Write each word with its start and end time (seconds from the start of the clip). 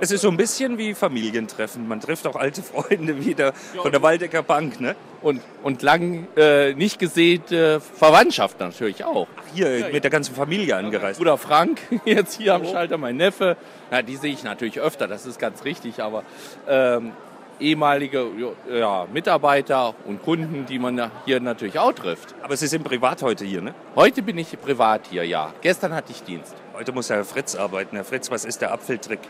Es 0.00 0.10
ist 0.10 0.22
so 0.22 0.28
ein 0.28 0.36
bisschen 0.36 0.78
wie 0.78 0.94
Familientreffen. 0.94 1.86
Man 1.88 2.00
trifft 2.00 2.26
auch 2.26 2.36
alte 2.36 2.62
Freunde 2.62 3.24
wieder 3.24 3.52
von 3.52 3.90
der 3.90 4.02
Waldecker 4.02 4.42
Bank, 4.42 4.80
ne? 4.80 4.94
Und, 5.22 5.42
und 5.62 5.82
lang 5.82 6.28
äh, 6.36 6.74
nicht 6.74 6.98
gesäte 6.98 7.80
Verwandtschaft 7.80 8.60
natürlich 8.60 9.04
auch. 9.04 9.26
Hier 9.54 9.78
ja, 9.78 9.86
mit 9.86 9.94
ja. 9.94 10.00
der 10.00 10.10
ganzen 10.10 10.34
Familie 10.34 10.76
angereist. 10.76 11.18
Bruder 11.18 11.36
Frank, 11.36 11.80
jetzt 12.04 12.38
hier 12.38 12.54
am 12.54 12.62
oh. 12.62 12.70
Schalter, 12.70 12.96
mein 12.96 13.16
Neffe. 13.16 13.56
Ja, 13.90 14.02
die 14.02 14.16
sehe 14.16 14.32
ich 14.32 14.44
natürlich 14.44 14.80
öfter, 14.80 15.08
das 15.08 15.26
ist 15.26 15.38
ganz 15.38 15.64
richtig, 15.64 16.02
aber 16.02 16.22
ähm, 16.68 17.12
ehemalige 17.60 18.26
ja, 18.72 19.06
Mitarbeiter 19.12 19.94
und 20.06 20.22
Kunden, 20.22 20.66
die 20.66 20.78
man 20.78 21.10
hier 21.26 21.40
natürlich 21.40 21.78
auch 21.78 21.92
trifft. 21.92 22.34
Aber 22.42 22.56
Sie 22.56 22.66
sind 22.66 22.84
privat 22.84 23.22
heute 23.22 23.44
hier, 23.44 23.60
ne? 23.60 23.74
Heute 23.94 24.22
bin 24.22 24.38
ich 24.38 24.58
privat 24.60 25.02
hier, 25.10 25.24
ja. 25.24 25.52
Gestern 25.60 25.94
hatte 25.94 26.12
ich 26.12 26.22
Dienst. 26.22 26.54
Heute 26.72 26.92
muss 26.92 27.10
Herr 27.10 27.24
Fritz 27.24 27.54
arbeiten. 27.54 27.96
Herr 27.96 28.04
Fritz, 28.04 28.30
was 28.30 28.44
ist 28.44 28.62
der 28.62 28.72
Apfeltrick? 28.72 29.20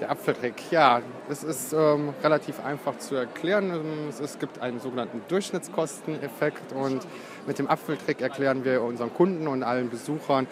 Der 0.00 0.10
Apfeltrick, 0.10 0.54
ja, 0.70 1.02
es 1.28 1.44
ist 1.44 1.74
ähm, 1.74 2.14
relativ 2.22 2.64
einfach 2.64 2.96
zu 2.96 3.16
erklären. 3.16 3.70
Es, 4.08 4.18
es 4.18 4.38
gibt 4.38 4.58
einen 4.58 4.80
sogenannten 4.80 5.20
Durchschnittskosteneffekt 5.28 6.72
und 6.72 7.06
mit 7.46 7.58
dem 7.58 7.68
Apfeltrick 7.68 8.22
erklären 8.22 8.64
wir 8.64 8.80
unseren 8.82 9.12
Kunden 9.12 9.46
und 9.46 9.62
allen 9.62 9.90
Besuchern, 9.90 10.46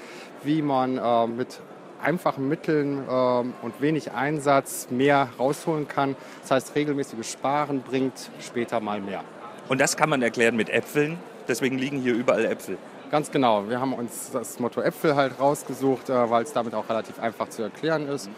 wie 0.44 0.60
man 0.60 0.98
äh, 0.98 1.26
mit 1.26 1.60
einfachen 2.02 2.46
Mitteln 2.46 3.02
ähm, 3.10 3.54
und 3.62 3.80
wenig 3.80 4.12
Einsatz 4.12 4.88
mehr 4.90 5.30
rausholen 5.38 5.88
kann. 5.88 6.14
Das 6.42 6.50
heißt, 6.50 6.74
regelmäßiges 6.74 7.32
Sparen 7.32 7.80
bringt 7.80 8.30
später 8.40 8.80
mal 8.80 9.00
mehr. 9.00 9.24
Und 9.70 9.80
das 9.80 9.96
kann 9.96 10.10
man 10.10 10.20
erklären 10.20 10.56
mit 10.56 10.68
Äpfeln. 10.68 11.18
Deswegen 11.48 11.78
liegen 11.78 11.98
hier 12.00 12.14
überall 12.14 12.44
Äpfel. 12.44 12.76
Ganz 13.10 13.30
genau. 13.30 13.66
Wir 13.70 13.80
haben 13.80 13.94
uns 13.94 14.30
das 14.30 14.60
Motto 14.60 14.82
Äpfel 14.82 15.16
halt 15.16 15.40
rausgesucht, 15.40 16.10
äh, 16.10 16.30
weil 16.30 16.42
es 16.42 16.52
damit 16.52 16.74
auch 16.74 16.86
relativ 16.90 17.18
einfach 17.18 17.48
zu 17.48 17.62
erklären 17.62 18.06
ist. 18.06 18.28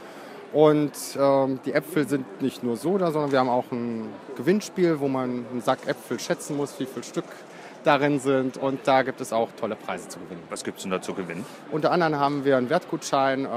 Und 0.53 0.93
ähm, 1.17 1.61
die 1.65 1.73
Äpfel 1.73 2.09
sind 2.09 2.43
nicht 2.43 2.63
nur 2.65 2.77
so 2.77 2.99
da, 2.99 3.13
sondern 3.13 3.31
wir 3.31 3.39
haben 3.39 3.49
auch 3.49 3.71
ein 3.71 4.09
Gewinnspiel, 4.37 4.99
wo 4.99 5.07
man 5.07 5.47
einen 5.51 5.61
Sack 5.61 5.87
Äpfel 5.87 6.19
schätzen 6.19 6.57
muss, 6.57 6.79
wie 6.81 6.87
viel 6.87 7.05
Stück 7.05 7.25
darin 7.85 8.19
sind. 8.19 8.57
Und 8.57 8.81
da 8.87 9.03
gibt 9.03 9.21
es 9.21 9.33
auch 9.33 9.49
tolle 9.59 9.77
Preise 9.77 10.09
zu 10.09 10.19
gewinnen. 10.19 10.43
Was 10.51 10.65
gibt 10.65 10.79
es 10.79 10.83
denn 10.83 10.91
da 10.91 11.01
zu 11.01 11.15
gewinnen? 11.15 11.45
Unter 11.71 11.93
anderem 11.93 12.17
haben 12.17 12.45
wir 12.45 12.57
einen 12.57 12.69
Wertgutschein 12.69 13.45
äh, 13.45 13.49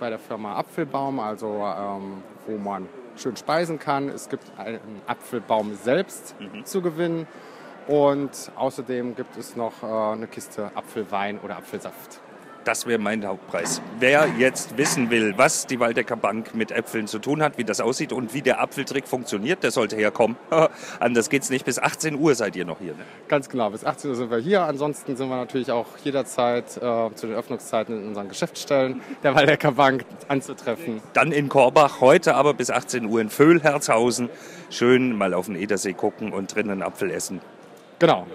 bei 0.00 0.10
der 0.10 0.18
Firma 0.18 0.56
Apfelbaum, 0.56 1.20
also 1.20 1.46
ähm, 1.48 2.22
wo 2.46 2.58
man 2.58 2.88
schön 3.16 3.36
speisen 3.36 3.78
kann. 3.78 4.08
Es 4.08 4.28
gibt 4.28 4.44
einen 4.58 5.02
Apfelbaum 5.06 5.74
selbst 5.82 6.34
mhm. 6.40 6.64
zu 6.64 6.82
gewinnen. 6.82 7.26
Und 7.86 8.50
außerdem 8.56 9.14
gibt 9.14 9.36
es 9.36 9.56
noch 9.56 9.82
äh, 9.82 9.86
eine 9.86 10.26
Kiste 10.26 10.70
Apfelwein 10.74 11.38
oder 11.40 11.56
Apfelsaft. 11.58 12.20
Das 12.64 12.86
wäre 12.86 12.98
mein 12.98 13.26
Hauptpreis. 13.26 13.82
Wer 13.98 14.26
jetzt 14.38 14.78
wissen 14.78 15.10
will, 15.10 15.34
was 15.36 15.66
die 15.66 15.80
Waldecker 15.80 16.16
Bank 16.16 16.54
mit 16.54 16.70
Äpfeln 16.70 17.06
zu 17.06 17.18
tun 17.18 17.42
hat, 17.42 17.58
wie 17.58 17.64
das 17.64 17.82
aussieht 17.82 18.10
und 18.10 18.32
wie 18.32 18.40
der 18.40 18.58
Apfeltrick 18.62 19.06
funktioniert, 19.06 19.62
der 19.62 19.70
sollte 19.70 19.96
herkommen. 19.96 20.38
Anders 21.00 21.28
geht 21.28 21.42
es 21.42 21.50
nicht. 21.50 21.66
Bis 21.66 21.78
18 21.78 22.18
Uhr 22.18 22.34
seid 22.34 22.56
ihr 22.56 22.64
noch 22.64 22.78
hier. 22.78 22.92
Ne? 22.92 23.04
Ganz 23.28 23.50
genau, 23.50 23.68
bis 23.68 23.84
18 23.84 24.10
Uhr 24.10 24.16
sind 24.16 24.30
wir 24.30 24.38
hier. 24.38 24.62
Ansonsten 24.62 25.14
sind 25.14 25.28
wir 25.28 25.36
natürlich 25.36 25.70
auch 25.70 25.86
jederzeit 26.02 26.78
äh, 26.78 27.14
zu 27.14 27.26
den 27.26 27.36
Öffnungszeiten 27.36 28.00
in 28.00 28.08
unseren 28.08 28.28
Geschäftsstellen 28.28 29.02
der 29.22 29.34
Waldecker 29.34 29.72
Bank 29.72 30.06
anzutreffen. 30.28 31.02
Dann 31.12 31.32
in 31.32 31.50
Korbach, 31.50 32.00
heute 32.00 32.34
aber 32.34 32.54
bis 32.54 32.70
18 32.70 33.04
Uhr 33.04 33.20
in 33.20 33.28
Vöhlherzhausen. 33.28 34.30
Schön 34.70 35.18
mal 35.18 35.34
auf 35.34 35.46
den 35.46 35.56
Edersee 35.56 35.92
gucken 35.92 36.32
und 36.32 36.54
drinnen 36.54 36.82
Apfel 36.82 37.10
essen. 37.10 37.42
Genau. 37.98 38.26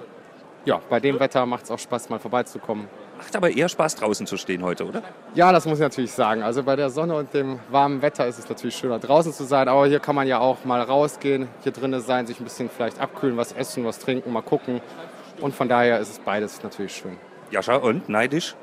Ja, 0.66 0.82
bei 0.88 1.00
dem 1.00 1.20
Wetter 1.20 1.48
macht 1.48 1.64
es 1.64 1.72
auch 1.72 1.80
Spaß, 1.80 2.10
mal 2.10 2.20
vorbeizukommen. 2.20 2.88
Macht 3.20 3.36
aber 3.36 3.52
eher 3.52 3.68
Spaß, 3.68 3.96
draußen 3.96 4.26
zu 4.26 4.38
stehen 4.38 4.64
heute, 4.64 4.86
oder? 4.86 5.04
Ja, 5.36 5.52
das 5.52 5.66
muss 5.66 5.78
ich 5.78 5.82
natürlich 5.82 6.14
sagen. 6.14 6.42
Also 6.42 6.64
bei 6.64 6.78
der 6.78 6.90
Sonne 6.90 7.16
und 7.16 7.34
dem 7.34 7.60
warmen 7.70 8.02
Wetter 8.02 8.26
ist 8.26 8.40
es 8.40 8.48
natürlich 8.48 8.78
schöner, 8.78 8.98
draußen 8.98 9.34
zu 9.34 9.44
sein. 9.44 9.68
Aber 9.68 9.86
hier 9.88 10.00
kann 10.00 10.16
man 10.16 10.26
ja 10.26 10.40
auch 10.40 10.64
mal 10.64 10.82
rausgehen, 10.82 11.50
hier 11.62 11.74
drinnen 11.74 12.00
sein, 12.00 12.28
sich 12.28 12.40
ein 12.40 12.46
bisschen 12.46 12.70
vielleicht 12.70 12.98
abkühlen, 13.02 13.36
was 13.36 13.52
essen, 13.52 13.84
was 13.84 14.00
trinken, 14.00 14.32
mal 14.32 14.42
gucken. 14.42 14.80
Und 15.42 15.54
von 15.54 15.68
daher 15.68 16.00
ist 16.00 16.12
es 16.12 16.20
beides 16.20 16.64
natürlich 16.64 16.96
schön. 16.96 17.18
Jascha, 17.52 17.76
und 17.76 18.08
neidisch? 18.08 18.56